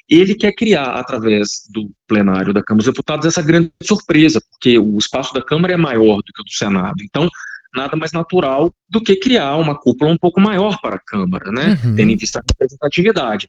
ele 0.09 0.35
quer 0.35 0.53
criar, 0.53 0.95
através 0.95 1.62
do 1.71 1.91
plenário 2.09 2.53
da 2.53 2.62
Câmara 2.62 2.85
dos 2.85 2.93
Deputados, 2.93 3.25
essa 3.25 3.41
grande 3.41 3.73
surpresa, 3.83 4.43
porque 4.51 4.79
o 4.79 4.99
espaço 4.99 5.33
da 5.33 5.43
Câmara 5.43 5.75
é 5.75 5.77
maior 5.77 6.17
do 6.17 6.33
que 6.35 6.43
o 6.43 6.45
do 6.45 6.51
Senado. 6.51 7.03
Então, 7.03 7.29
nada 7.75 7.97
mais 7.97 8.12
natural 8.12 8.73
do 8.88 9.00
que 9.00 9.17
criar 9.17 9.57
uma 9.57 9.79
cúpula 9.79 10.11
um 10.11 10.17
pouco 10.17 10.41
maior 10.41 10.79
para 10.81 10.97
a 10.97 11.00
Câmara, 11.00 11.50
né? 11.50 11.79
Uhum. 11.85 11.95
Tendo 11.97 12.11
em 12.11 12.17
vista 12.17 12.38
a 12.38 12.43
representatividade. 12.47 13.49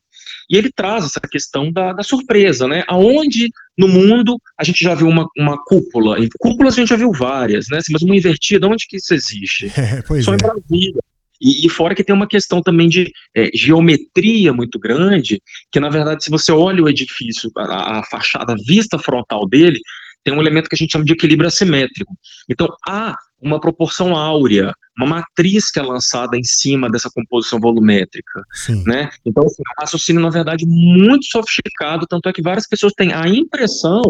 E 0.50 0.58
ele 0.58 0.72
traz 0.74 1.06
essa 1.06 1.20
questão 1.20 1.72
da, 1.72 1.94
da, 1.94 2.04
surpresa, 2.04 2.68
né? 2.68 2.84
Aonde 2.88 3.50
no 3.78 3.88
mundo 3.88 4.38
a 4.58 4.64
gente 4.64 4.84
já 4.84 4.96
viu 4.96 5.08
uma, 5.08 5.28
uma 5.38 5.58
cúpula? 5.64 6.20
Em 6.20 6.30
cúpulas 6.40 6.76
a 6.76 6.80
gente 6.80 6.90
já 6.90 6.96
viu 6.96 7.12
várias, 7.12 7.66
né? 7.70 7.80
Mas 7.90 8.02
uma 8.02 8.16
invertida, 8.16 8.68
onde 8.68 8.88
que 8.88 8.98
isso 8.98 9.14
existe? 9.14 9.72
É, 9.84 10.22
Só 10.22 10.32
é. 10.32 10.36
em 10.36 10.38
Brasília. 10.38 11.02
E, 11.42 11.66
e, 11.66 11.70
fora 11.70 11.94
que 11.94 12.04
tem 12.04 12.16
uma 12.16 12.28
questão 12.28 12.62
também 12.62 12.88
de 12.88 13.12
é, 13.36 13.50
geometria 13.54 14.54
muito 14.54 14.80
grande, 14.80 15.42
que 15.70 15.80
na 15.80 15.90
verdade, 15.90 16.24
se 16.24 16.30
você 16.30 16.54
olha 16.54 16.82
o 16.82 16.88
edifício, 16.90 17.52
a, 17.58 18.00
a 18.00 18.04
fachada, 18.04 18.54
a 18.54 18.56
vista 18.66 18.98
frontal 18.98 19.46
dele, 19.48 19.80
tem 20.24 20.34
um 20.34 20.40
elemento 20.40 20.70
que 20.70 20.76
a 20.76 20.78
gente 20.78 20.92
chama 20.92 21.04
de 21.04 21.12
equilíbrio 21.12 21.48
assimétrico. 21.48 22.14
Então, 22.50 22.68
há 22.88 23.18
uma 23.44 23.60
proporção 23.60 24.16
áurea, 24.16 24.74
uma 24.98 25.08
matriz 25.08 25.72
que 25.72 25.80
é 25.80 25.84
lançada 25.84 26.38
em 26.38 26.44
cima 26.44 26.90
dessa 26.90 27.10
composição 27.14 27.60
volumétrica, 27.60 28.42
né? 28.86 29.10
Então, 29.26 29.44
assim, 29.46 29.62
é 29.66 29.72
um 29.72 29.82
raciocínio, 29.82 30.22
na 30.22 30.30
verdade, 30.30 30.66
muito 30.68 31.26
sofisticado, 31.26 32.06
tanto 32.08 32.30
é 32.30 32.34
que 32.34 32.42
várias 32.42 32.68
pessoas 32.68 32.94
têm 32.94 33.12
a 33.12 33.28
impressão 33.28 34.02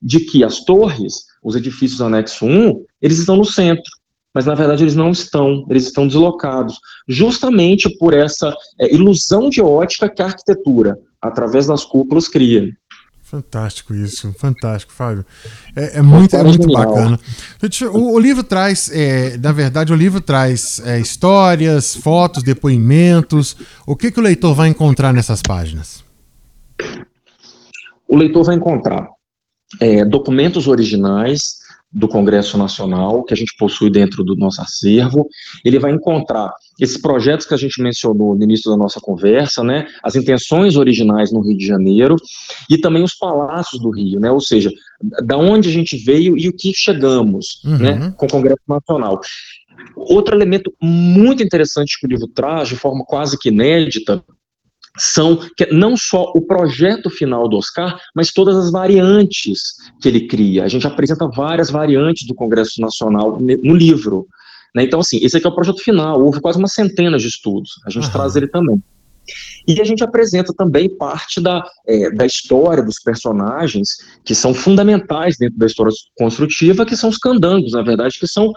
de 0.00 0.20
que 0.20 0.42
as 0.42 0.64
torres, 0.64 1.26
os 1.42 1.54
edifícios 1.54 2.00
anexo 2.00 2.44
1, 2.44 2.84
eles 3.00 3.18
estão 3.18 3.36
no 3.36 3.44
centro 3.44 3.90
mas 4.34 4.46
na 4.46 4.54
verdade 4.54 4.82
eles 4.82 4.96
não 4.96 5.10
estão, 5.10 5.66
eles 5.68 5.84
estão 5.84 6.06
deslocados, 6.06 6.78
justamente 7.06 7.88
por 7.98 8.14
essa 8.14 8.54
é, 8.80 8.92
ilusão 8.94 9.50
de 9.50 9.60
ótica 9.60 10.08
que 10.08 10.22
a 10.22 10.26
arquitetura, 10.26 10.98
através 11.20 11.66
das 11.66 11.84
cúpulas, 11.84 12.28
cria. 12.28 12.72
Fantástico 13.32 13.94
isso, 13.94 14.30
fantástico, 14.34 14.92
Fábio. 14.92 15.24
É, 15.74 16.00
é 16.00 16.02
muito, 16.02 16.36
é 16.36 16.42
muito 16.42 16.70
bacana. 16.70 17.18
O, 17.90 18.12
o, 18.12 18.18
livro 18.18 18.44
traz, 18.44 18.90
é, 18.92 19.38
na 19.38 19.52
verdade, 19.52 19.90
o 19.90 19.96
livro 19.96 20.20
traz 20.20 20.82
é, 20.84 21.00
histórias, 21.00 21.96
fotos, 21.96 22.42
depoimentos. 22.42 23.56
O 23.86 23.96
que, 23.96 24.10
que 24.10 24.20
o 24.20 24.22
leitor 24.22 24.54
vai 24.54 24.68
encontrar 24.68 25.14
nessas 25.14 25.40
páginas? 25.40 26.04
O 28.06 28.18
leitor 28.18 28.44
vai 28.44 28.54
encontrar 28.54 29.08
é, 29.80 30.04
documentos 30.04 30.68
originais, 30.68 31.61
do 31.92 32.08
Congresso 32.08 32.56
Nacional, 32.56 33.22
que 33.22 33.34
a 33.34 33.36
gente 33.36 33.54
possui 33.58 33.90
dentro 33.90 34.24
do 34.24 34.34
nosso 34.34 34.62
acervo. 34.62 35.28
Ele 35.64 35.78
vai 35.78 35.92
encontrar 35.92 36.50
esses 36.80 36.96
projetos 36.96 37.46
que 37.46 37.52
a 37.52 37.56
gente 37.58 37.82
mencionou 37.82 38.34
no 38.34 38.42
início 38.42 38.70
da 38.70 38.76
nossa 38.76 38.98
conversa, 39.00 39.62
né, 39.62 39.86
as 40.02 40.16
intenções 40.16 40.76
originais 40.76 41.30
no 41.30 41.40
Rio 41.40 41.56
de 41.56 41.66
Janeiro 41.66 42.16
e 42.70 42.78
também 42.78 43.02
os 43.02 43.14
palácios 43.14 43.80
do 43.80 43.90
Rio, 43.90 44.18
né, 44.18 44.30
ou 44.30 44.40
seja, 44.40 44.70
da 45.24 45.36
onde 45.36 45.68
a 45.68 45.72
gente 45.72 45.96
veio 45.96 46.38
e 46.38 46.48
o 46.48 46.56
que 46.56 46.72
chegamos, 46.74 47.60
uhum. 47.64 47.78
né, 47.78 48.14
com 48.16 48.26
o 48.26 48.30
Congresso 48.30 48.62
Nacional. 48.66 49.20
Outro 49.94 50.34
elemento 50.34 50.72
muito 50.80 51.42
interessante 51.42 51.98
que 52.00 52.06
o 52.06 52.08
livro 52.08 52.28
traz, 52.28 52.68
de 52.68 52.76
forma 52.76 53.04
quase 53.04 53.38
que 53.38 53.48
inédita, 53.48 54.24
são 54.98 55.36
que 55.56 55.66
não 55.66 55.96
só 55.96 56.32
o 56.34 56.40
projeto 56.40 57.08
final 57.08 57.48
do 57.48 57.56
Oscar, 57.56 57.98
mas 58.14 58.32
todas 58.32 58.56
as 58.56 58.70
variantes 58.70 59.60
que 60.00 60.08
ele 60.08 60.26
cria. 60.26 60.64
A 60.64 60.68
gente 60.68 60.86
apresenta 60.86 61.26
várias 61.28 61.70
variantes 61.70 62.26
do 62.26 62.34
Congresso 62.34 62.80
Nacional 62.80 63.38
no 63.40 63.74
livro. 63.74 64.26
Né? 64.74 64.84
Então, 64.84 65.00
assim, 65.00 65.18
esse 65.22 65.36
aqui 65.36 65.46
é 65.46 65.50
o 65.50 65.54
projeto 65.54 65.82
final, 65.82 66.20
houve 66.22 66.40
quase 66.40 66.58
uma 66.58 66.68
centena 66.68 67.18
de 67.18 67.26
estudos, 67.26 67.72
a 67.86 67.90
gente 67.90 68.06
uhum. 68.06 68.12
traz 68.12 68.36
ele 68.36 68.48
também. 68.48 68.82
E 69.66 69.80
a 69.80 69.84
gente 69.84 70.02
apresenta 70.02 70.52
também 70.52 70.88
parte 70.88 71.40
da, 71.40 71.64
é, 71.86 72.10
da 72.10 72.26
história 72.26 72.82
dos 72.82 72.96
personagens 72.98 73.90
que 74.24 74.34
são 74.34 74.52
fundamentais 74.52 75.36
dentro 75.38 75.56
da 75.56 75.66
história 75.66 75.92
construtiva, 76.18 76.84
que 76.84 76.96
são 76.96 77.08
os 77.08 77.18
candangos, 77.18 77.72
na 77.72 77.82
verdade, 77.82 78.18
que 78.18 78.26
são, 78.26 78.52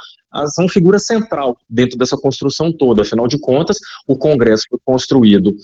são 0.48 0.68
figura 0.68 0.98
central 0.98 1.58
dentro 1.70 1.98
dessa 1.98 2.18
construção 2.18 2.74
toda. 2.74 3.04
Afinal 3.04 3.28
de 3.28 3.40
contas, 3.40 3.78
o 4.08 4.18
Congresso 4.18 4.64
foi 4.68 4.80
construído 4.84 5.56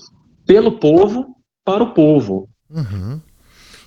pelo 0.45 0.73
povo 0.73 1.35
para 1.63 1.83
o 1.83 1.93
povo. 1.93 2.47
Uhum. 2.69 3.19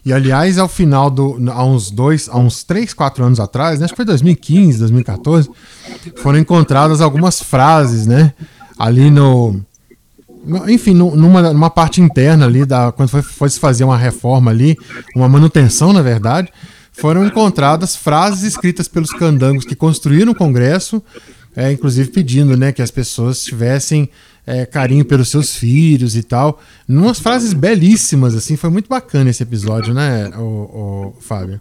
E 0.04 0.12
aliás, 0.12 0.58
ao 0.58 0.68
final 0.68 1.10
do. 1.10 1.40
Há 1.50 1.64
uns 1.64 1.90
dois, 1.90 2.28
há 2.28 2.36
uns 2.36 2.62
três, 2.62 2.92
quatro 2.92 3.24
anos 3.24 3.40
atrás, 3.40 3.78
né, 3.78 3.86
acho 3.86 3.94
que 3.94 3.96
foi 3.96 4.04
2015, 4.04 4.78
2014, 4.78 5.50
foram 6.16 6.38
encontradas 6.38 7.00
algumas 7.00 7.42
frases, 7.42 8.06
né? 8.06 8.34
Ali 8.78 9.10
no. 9.10 9.60
Enfim, 10.68 10.92
numa, 10.92 11.54
numa 11.54 11.70
parte 11.70 12.02
interna 12.02 12.44
ali, 12.44 12.66
da, 12.66 12.92
quando 12.92 13.08
foi, 13.08 13.22
foi 13.22 13.48
se 13.48 13.58
fazer 13.58 13.82
uma 13.84 13.96
reforma 13.96 14.50
ali, 14.50 14.76
uma 15.16 15.26
manutenção, 15.26 15.90
na 15.90 16.02
verdade, 16.02 16.52
foram 16.92 17.26
encontradas 17.26 17.96
frases 17.96 18.42
escritas 18.42 18.86
pelos 18.86 19.10
candangos 19.10 19.64
que 19.64 19.74
construíram 19.74 20.32
o 20.32 20.34
Congresso, 20.34 21.02
é, 21.56 21.72
inclusive 21.72 22.10
pedindo 22.10 22.58
né, 22.58 22.72
que 22.72 22.82
as 22.82 22.90
pessoas 22.90 23.42
tivessem 23.42 24.10
é, 24.46 24.66
carinho 24.66 25.04
pelos 25.04 25.28
seus 25.28 25.56
filhos 25.56 26.16
e 26.16 26.22
tal. 26.22 26.60
Numas 26.86 27.18
frases 27.18 27.52
belíssimas, 27.52 28.34
assim, 28.34 28.56
foi 28.56 28.70
muito 28.70 28.88
bacana 28.88 29.30
esse 29.30 29.42
episódio, 29.42 29.94
né, 29.94 30.30
o, 30.36 31.12
o 31.16 31.20
Fábio? 31.20 31.60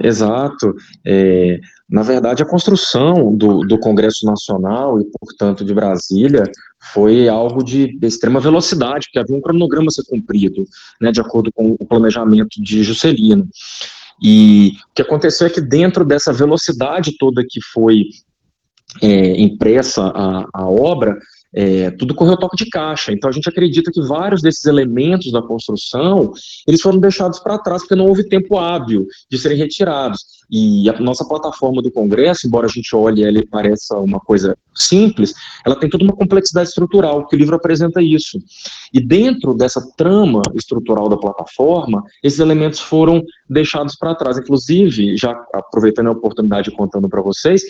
Exato. 0.00 0.74
É, 1.04 1.58
na 1.88 2.02
verdade, 2.02 2.42
a 2.42 2.46
construção 2.46 3.34
do, 3.34 3.60
do 3.60 3.78
Congresso 3.78 4.26
Nacional 4.26 5.00
e, 5.00 5.04
portanto, 5.18 5.64
de 5.64 5.72
Brasília 5.72 6.44
foi 6.92 7.28
algo 7.28 7.62
de, 7.62 7.96
de, 7.98 8.06
extrema 8.06 8.40
velocidade, 8.40 9.06
porque 9.06 9.18
havia 9.18 9.36
um 9.36 9.40
cronograma 9.40 9.88
a 9.88 9.90
ser 9.90 10.04
cumprido, 10.04 10.66
né, 11.00 11.10
de 11.10 11.20
acordo 11.20 11.50
com 11.52 11.76
o 11.78 11.86
planejamento 11.86 12.62
de 12.62 12.82
Juscelino. 12.82 13.48
E 14.22 14.72
o 14.90 14.94
que 14.94 15.02
aconteceu 15.02 15.46
é 15.46 15.50
que 15.50 15.60
dentro 15.60 16.04
dessa 16.04 16.32
velocidade 16.32 17.16
toda 17.18 17.44
que 17.48 17.60
foi 17.72 18.04
é, 19.02 19.40
impressa 19.40 20.02
a, 20.14 20.46
a 20.52 20.68
obra, 20.68 21.18
é, 21.54 21.90
tudo 21.92 22.14
correu 22.14 22.36
toque 22.36 22.56
de 22.56 22.68
caixa. 22.68 23.12
Então 23.12 23.30
a 23.30 23.32
gente 23.32 23.48
acredita 23.48 23.90
que 23.92 24.02
vários 24.02 24.42
desses 24.42 24.64
elementos 24.64 25.30
da 25.30 25.40
construção 25.40 26.32
eles 26.66 26.80
foram 26.80 26.98
deixados 26.98 27.38
para 27.38 27.58
trás 27.58 27.82
porque 27.82 27.94
não 27.94 28.06
houve 28.06 28.28
tempo 28.28 28.58
hábil 28.58 29.06
de 29.30 29.38
serem 29.38 29.58
retirados. 29.58 30.34
E 30.50 30.88
a 30.90 31.00
nossa 31.00 31.26
plataforma 31.26 31.80
do 31.80 31.90
Congresso, 31.90 32.46
embora 32.46 32.66
a 32.66 32.70
gente 32.70 32.94
olhe 32.94 33.24
ela 33.24 33.38
e 33.38 33.46
pareça 33.46 33.96
uma 33.98 34.20
coisa 34.20 34.56
simples, 34.74 35.32
ela 35.64 35.76
tem 35.76 35.88
toda 35.88 36.04
uma 36.04 36.14
complexidade 36.14 36.68
estrutural, 36.68 37.26
que 37.26 37.36
o 37.36 37.38
livro 37.38 37.56
apresenta 37.56 38.02
isso. 38.02 38.38
E 38.92 39.00
dentro 39.00 39.54
dessa 39.54 39.80
trama 39.96 40.42
estrutural 40.54 41.08
da 41.08 41.16
plataforma, 41.16 42.02
esses 42.22 42.38
elementos 42.38 42.80
foram 42.80 43.22
deixados 43.48 43.96
para 43.96 44.14
trás. 44.14 44.38
Inclusive, 44.38 45.16
já 45.16 45.34
aproveitando 45.52 46.08
a 46.08 46.12
oportunidade 46.12 46.70
e 46.70 46.72
contando 46.72 47.08
para 47.08 47.22
vocês, 47.22 47.62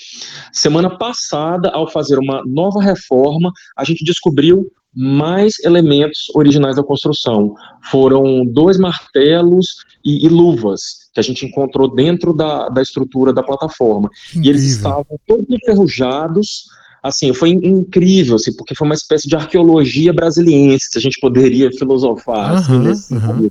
semana 0.53 0.97
passada, 0.99 1.71
ao 1.71 1.91
fazer 1.91 2.19
uma 2.19 2.43
nova 2.45 2.83
reforma, 2.83 3.53
a 3.77 3.85
gente 3.85 4.05
descobriu 4.05 4.71
mais 4.95 5.59
elementos 5.65 6.31
originais 6.35 6.77
da 6.77 6.83
construção. 6.83 7.55
Foram 7.91 8.47
dois 8.47 8.79
martelos 8.79 9.67
e, 10.05 10.25
e 10.25 10.29
luvas 10.29 11.05
que 11.13 11.21
a 11.21 11.23
gente 11.23 11.47
encontrou 11.47 11.93
dentro 11.93 12.33
da, 12.33 12.69
da 12.69 12.83
estrutura 12.83 13.33
da 13.33 13.43
plataforma. 13.43 14.09
E 14.35 14.49
eles 14.49 14.65
estavam 14.65 15.07
todos 15.27 15.47
enferrujados, 15.49 16.65
assim, 17.03 17.33
foi 17.33 17.51
incrível, 17.51 18.37
assim, 18.37 18.53
porque 18.57 18.75
foi 18.75 18.87
uma 18.87 18.95
espécie 18.95 19.29
de 19.29 19.37
arqueologia 19.37 20.13
brasiliense, 20.13 20.89
se 20.91 20.99
a 20.99 21.01
gente 21.01 21.21
poderia 21.21 21.71
filosofar, 21.73 22.53
uhum, 22.53 22.59
assim, 22.59 22.79
nesse 22.79 23.15
uhum 23.15 23.51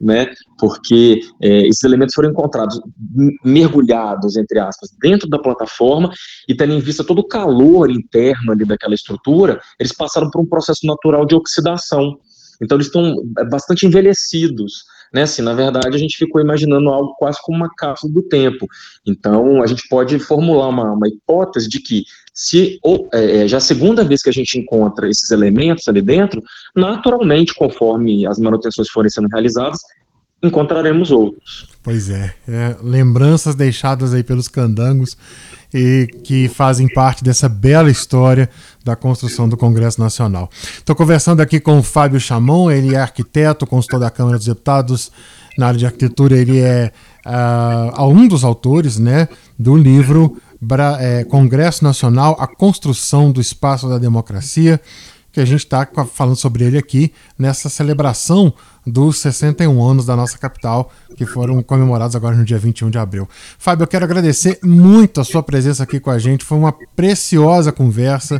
né? 0.00 0.32
Porque 0.58 1.20
é, 1.42 1.66
esses 1.66 1.82
elementos 1.84 2.14
foram 2.14 2.30
encontrados 2.30 2.80
mergulhados, 3.44 4.36
entre 4.36 4.58
aspas, 4.58 4.90
dentro 5.00 5.28
da 5.28 5.38
plataforma 5.38 6.10
e 6.48 6.54
tendo 6.54 6.72
em 6.72 6.80
vista 6.80 7.04
todo 7.04 7.18
o 7.18 7.28
calor 7.28 7.90
interno 7.90 8.52
ali 8.52 8.64
daquela 8.64 8.94
estrutura, 8.94 9.60
eles 9.78 9.92
passaram 9.92 10.30
por 10.30 10.40
um 10.40 10.46
processo 10.46 10.86
natural 10.86 11.26
de 11.26 11.34
oxidação. 11.34 12.18
Então 12.62 12.76
eles 12.76 12.86
estão 12.86 13.14
é, 13.38 13.44
bastante 13.44 13.86
envelhecidos, 13.86 14.84
né? 15.12 15.22
Assim, 15.22 15.42
na 15.42 15.52
verdade, 15.52 15.94
a 15.94 15.98
gente 15.98 16.16
ficou 16.16 16.40
imaginando 16.40 16.88
algo 16.88 17.14
quase 17.18 17.38
como 17.42 17.56
uma 17.56 17.70
cápsula 17.74 18.12
do 18.12 18.22
tempo. 18.22 18.66
Então, 19.06 19.62
a 19.62 19.66
gente 19.66 19.88
pode 19.88 20.18
formular 20.18 20.68
uma, 20.68 20.92
uma 20.92 21.08
hipótese 21.08 21.68
de 21.68 21.80
que, 21.80 22.04
se 22.32 22.78
ou, 22.82 23.08
é, 23.12 23.44
é 23.44 23.48
já 23.48 23.58
a 23.58 23.60
segunda 23.60 24.04
vez 24.04 24.22
que 24.22 24.30
a 24.30 24.32
gente 24.32 24.58
encontra 24.58 25.08
esses 25.08 25.30
elementos 25.30 25.88
ali 25.88 26.00
dentro, 26.00 26.42
naturalmente, 26.74 27.54
conforme 27.54 28.26
as 28.26 28.38
manutenções 28.38 28.88
forem 28.88 29.10
sendo 29.10 29.28
realizadas, 29.28 29.80
encontraremos 30.42 31.10
outros. 31.10 31.68
Pois 31.82 32.08
é, 32.08 32.34
é, 32.48 32.76
lembranças 32.82 33.54
deixadas 33.54 34.14
aí 34.14 34.22
pelos 34.22 34.48
candangos 34.48 35.16
e 35.72 36.08
que 36.24 36.48
fazem 36.48 36.88
parte 36.88 37.22
dessa 37.22 37.48
bela 37.48 37.90
história 37.90 38.48
da 38.84 38.96
construção 38.96 39.48
do 39.48 39.56
Congresso 39.56 40.00
Nacional. 40.00 40.50
Estou 40.78 40.96
conversando 40.96 41.40
aqui 41.40 41.60
com 41.60 41.78
o 41.78 41.82
Fábio 41.82 42.20
Chamon, 42.20 42.70
ele 42.70 42.94
é 42.94 42.98
arquiteto, 42.98 43.66
consultor 43.66 44.00
da 44.00 44.10
Câmara 44.10 44.36
dos 44.36 44.46
Deputados 44.46 45.10
na 45.56 45.68
área 45.68 45.78
de 45.78 45.86
arquitetura, 45.86 46.36
ele 46.36 46.60
é 46.60 46.92
uh, 47.26 48.04
um 48.06 48.26
dos 48.26 48.44
autores 48.44 48.98
né, 48.98 49.28
do 49.58 49.76
livro 49.76 50.36
Bra 50.60 50.98
é, 51.00 51.24
Congresso 51.24 51.82
Nacional, 51.82 52.36
a 52.38 52.46
construção 52.46 53.32
do 53.32 53.40
espaço 53.40 53.88
da 53.88 53.96
democracia, 53.96 54.80
que 55.32 55.40
a 55.40 55.44
gente 55.44 55.60
está 55.60 55.86
falando 56.12 56.36
sobre 56.36 56.64
ele 56.64 56.78
aqui 56.78 57.12
nessa 57.38 57.68
celebração 57.68 58.52
dos 58.86 59.18
61 59.18 59.82
anos 59.82 60.06
da 60.06 60.16
nossa 60.16 60.38
capital, 60.38 60.90
que 61.16 61.26
foram 61.26 61.62
comemorados 61.62 62.16
agora 62.16 62.34
no 62.34 62.44
dia 62.44 62.58
21 62.58 62.90
de 62.90 62.98
abril. 62.98 63.28
Fábio, 63.58 63.84
eu 63.84 63.88
quero 63.88 64.04
agradecer 64.04 64.58
muito 64.62 65.20
a 65.20 65.24
sua 65.24 65.42
presença 65.42 65.82
aqui 65.82 66.00
com 66.00 66.10
a 66.10 66.18
gente, 66.18 66.44
foi 66.44 66.58
uma 66.58 66.74
preciosa 66.96 67.70
conversa 67.70 68.38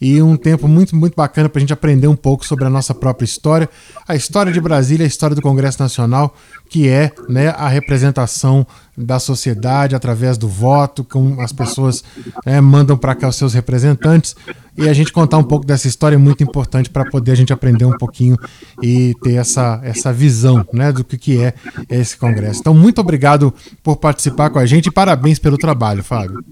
e 0.00 0.22
um 0.22 0.36
tempo 0.36 0.66
muito, 0.66 0.96
muito 0.96 1.14
bacana 1.14 1.48
para 1.48 1.58
a 1.58 1.60
gente 1.60 1.72
aprender 1.72 2.08
um 2.08 2.16
pouco 2.16 2.46
sobre 2.46 2.64
a 2.64 2.70
nossa 2.70 2.94
própria 2.94 3.26
história, 3.26 3.68
a 4.08 4.16
história 4.16 4.50
de 4.50 4.60
Brasília, 4.60 5.04
a 5.04 5.06
história 5.06 5.36
do 5.36 5.42
Congresso 5.42 5.82
Nacional, 5.82 6.34
que 6.70 6.88
é 6.88 7.12
né, 7.28 7.48
a 7.48 7.68
representação 7.68 8.66
da 9.00 9.18
sociedade 9.18 9.94
através 9.94 10.36
do 10.38 10.48
voto, 10.48 11.04
como 11.04 11.40
as 11.40 11.52
pessoas 11.52 12.04
é, 12.44 12.60
mandam 12.60 12.96
para 12.96 13.14
cá 13.14 13.28
os 13.28 13.36
seus 13.36 13.54
representantes. 13.54 14.36
E 14.76 14.88
a 14.88 14.92
gente 14.92 15.12
contar 15.12 15.36
um 15.38 15.42
pouco 15.42 15.66
dessa 15.66 15.88
história 15.88 16.14
é 16.14 16.18
muito 16.18 16.42
importante 16.42 16.88
para 16.88 17.04
poder 17.10 17.32
a 17.32 17.34
gente 17.34 17.52
aprender 17.52 17.84
um 17.84 17.96
pouquinho 17.98 18.36
e 18.82 19.14
ter 19.22 19.34
essa, 19.34 19.80
essa 19.82 20.12
visão 20.12 20.64
né, 20.72 20.92
do 20.92 21.04
que, 21.04 21.18
que 21.18 21.42
é 21.42 21.54
esse 21.88 22.16
Congresso. 22.16 22.60
Então, 22.60 22.74
muito 22.74 23.00
obrigado 23.00 23.52
por 23.82 23.96
participar 23.96 24.50
com 24.50 24.58
a 24.58 24.66
gente 24.66 24.86
e 24.86 24.90
parabéns 24.90 25.38
pelo 25.38 25.58
trabalho, 25.58 26.02
Fábio. 26.02 26.42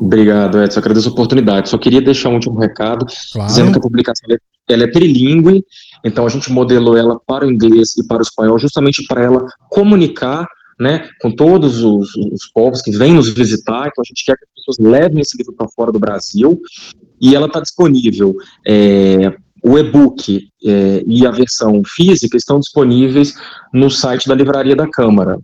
Obrigado, 0.00 0.62
Edson. 0.62 0.80
Agradeço 0.80 1.08
a 1.08 1.12
oportunidade. 1.12 1.68
Só 1.68 1.76
queria 1.76 2.00
deixar 2.00 2.30
um 2.30 2.34
último 2.34 2.58
recado, 2.58 3.06
claro. 3.32 3.48
dizendo 3.48 3.72
que 3.72 3.78
a 3.78 3.82
publicação 3.82 4.28
ela 4.68 4.84
é 4.84 4.86
trilingue, 4.86 5.64
então 6.04 6.24
a 6.24 6.28
gente 6.28 6.50
modelou 6.50 6.96
ela 6.96 7.18
para 7.26 7.46
o 7.46 7.50
inglês 7.50 7.96
e 7.98 8.06
para 8.06 8.18
o 8.18 8.22
espanhol, 8.22 8.58
justamente 8.58 9.04
para 9.06 9.22
ela 9.24 9.46
comunicar 9.68 10.46
né, 10.80 11.06
com 11.20 11.30
todos 11.30 11.84
os, 11.84 12.16
os, 12.16 12.50
povos 12.54 12.80
que 12.80 12.90
vêm 12.90 13.12
nos 13.12 13.28
visitar, 13.28 13.86
então 13.86 14.02
a 14.02 14.08
gente 14.08 14.24
quer 14.24 14.34
que 14.34 14.44
as 14.44 14.64
pessoas 14.64 14.78
levem 14.78 15.20
esse 15.20 15.36
livro 15.36 15.52
para 15.52 15.68
fora 15.68 15.92
do 15.92 15.98
Brasil, 15.98 16.58
e 17.20 17.36
ela 17.36 17.46
está 17.46 17.60
disponível. 17.60 18.34
É, 18.66 19.34
o 19.62 19.78
e-book 19.78 20.48
é, 20.64 21.04
e 21.06 21.26
a 21.26 21.30
versão 21.30 21.82
física 21.86 22.34
estão 22.34 22.58
disponíveis 22.58 23.34
no 23.74 23.90
site 23.90 24.26
da 24.26 24.34
Livraria 24.34 24.74
da 24.74 24.88
Câmara. 24.88 25.38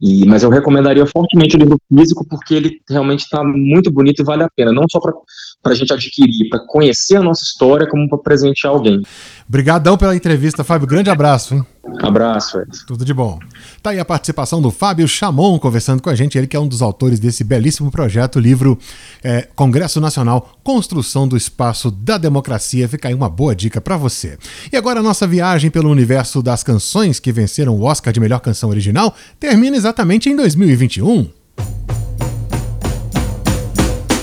E, 0.00 0.26
mas 0.26 0.42
eu 0.42 0.48
recomendaria 0.48 1.04
fortemente 1.06 1.56
o 1.56 1.58
livro 1.58 1.78
físico 1.88 2.26
porque 2.26 2.54
ele 2.54 2.80
realmente 2.88 3.20
está 3.20 3.44
muito 3.44 3.90
bonito 3.90 4.22
e 4.22 4.24
vale 4.24 4.42
a 4.42 4.48
pena, 4.48 4.72
não 4.72 4.84
só 4.90 4.98
para 4.98 5.72
a 5.72 5.74
gente 5.74 5.92
adquirir, 5.92 6.48
para 6.48 6.60
conhecer 6.66 7.16
a 7.16 7.22
nossa 7.22 7.44
história, 7.44 7.86
como 7.86 8.08
para 8.08 8.18
presentear 8.18 8.72
alguém. 8.72 9.02
Obrigadão 9.46 9.98
pela 9.98 10.16
entrevista, 10.16 10.64
Fábio. 10.64 10.88
Grande 10.88 11.10
abraço. 11.10 11.54
Hein? 11.54 11.66
Abraço, 12.02 12.58
Ed. 12.60 12.84
Tudo 12.86 13.04
de 13.04 13.14
bom. 13.14 13.38
Tá 13.82 13.90
aí 13.90 13.98
a 13.98 14.04
participação 14.04 14.60
do 14.60 14.70
Fábio 14.70 15.08
Chamon 15.08 15.58
conversando 15.58 16.02
com 16.02 16.10
a 16.10 16.14
gente, 16.14 16.36
ele 16.36 16.46
que 16.46 16.56
é 16.56 16.60
um 16.60 16.68
dos 16.68 16.82
autores 16.82 17.18
desse 17.18 17.42
belíssimo 17.42 17.90
projeto, 17.90 18.38
livro 18.38 18.78
é, 19.24 19.48
Congresso 19.54 20.00
Nacional, 20.00 20.58
Construção 20.62 21.26
do 21.26 21.36
Espaço 21.36 21.90
da 21.90 22.18
Democracia. 22.18 22.88
Fica 22.88 23.08
aí 23.08 23.14
uma 23.14 23.30
boa 23.30 23.54
dica 23.54 23.80
para 23.80 23.96
você. 23.96 24.38
E 24.70 24.76
agora 24.76 25.00
a 25.00 25.02
nossa 25.02 25.26
viagem 25.26 25.70
pelo 25.70 25.90
universo 25.90 26.42
das 26.42 26.62
canções 26.62 27.18
que 27.18 27.32
venceram 27.32 27.74
o 27.74 27.82
Oscar 27.82 28.12
de 28.12 28.20
melhor 28.20 28.40
canção 28.40 28.68
original 28.68 29.14
termina 29.38 29.76
exatamente 29.76 30.28
em 30.28 30.36
2021. 30.36 31.28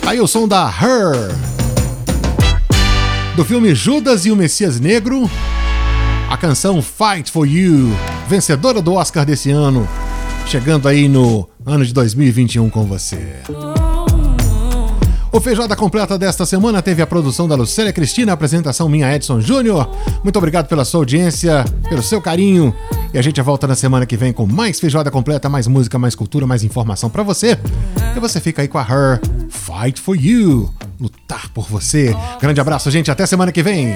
Aí 0.05 0.21
o 0.21 0.27
som 0.27 0.47
da 0.47 0.65
Her 0.69 1.35
do 3.35 3.45
filme 3.45 3.75
Judas 3.75 4.25
e 4.25 4.31
o 4.31 4.35
Messias 4.35 4.79
Negro, 4.79 5.29
a 6.29 6.35
canção 6.35 6.81
Fight 6.81 7.31
for 7.31 7.45
You, 7.45 7.89
vencedora 8.27 8.81
do 8.81 8.93
Oscar 8.93 9.25
desse 9.25 9.49
ano, 9.49 9.87
chegando 10.45 10.87
aí 10.87 11.07
no 11.07 11.47
ano 11.65 11.85
de 11.85 11.93
2021 11.93 12.69
com 12.69 12.83
você. 12.83 13.37
O 15.31 15.39
Feijoada 15.39 15.75
Completa 15.75 16.17
desta 16.17 16.45
semana 16.45 16.81
teve 16.81 17.01
a 17.01 17.07
produção 17.07 17.47
da 17.47 17.55
Lucélia 17.55 17.93
Cristina, 17.93 18.31
a 18.31 18.33
apresentação 18.33 18.89
minha 18.89 19.13
Edson 19.13 19.39
Júnior. 19.39 19.89
Muito 20.23 20.37
obrigado 20.37 20.67
pela 20.67 20.83
sua 20.83 21.01
audiência, 21.01 21.63
pelo 21.87 22.01
seu 22.01 22.21
carinho. 22.21 22.73
E 23.13 23.19
a 23.19 23.21
gente 23.21 23.41
volta 23.41 23.67
na 23.67 23.75
semana 23.75 24.05
que 24.05 24.17
vem 24.17 24.33
com 24.33 24.45
mais 24.45 24.79
Feijoada 24.79 25.11
Completa, 25.11 25.47
mais 25.47 25.67
música, 25.67 25.99
mais 25.99 26.15
cultura, 26.15 26.47
mais 26.47 26.63
informação 26.63 27.09
para 27.09 27.23
você. 27.23 27.57
E 28.15 28.19
você 28.19 28.39
fica 28.39 28.61
aí 28.61 28.67
com 28.67 28.77
a 28.77 28.81
Her, 28.81 29.21
Fight 29.49 30.01
for 30.01 30.15
You, 30.15 30.73
lutar 30.99 31.49
por 31.49 31.67
você. 31.67 32.15
Grande 32.41 32.59
abraço, 32.59 32.89
gente, 32.89 33.11
até 33.11 33.25
semana 33.25 33.51
que 33.51 33.61
vem. 33.61 33.95